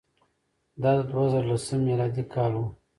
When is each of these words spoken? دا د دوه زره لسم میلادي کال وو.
دا 0.81 0.91
د 0.99 1.01
دوه 1.11 1.23
زره 1.31 1.45
لسم 1.51 1.79
میلادي 1.87 2.23
کال 2.33 2.51
وو. 2.55 2.65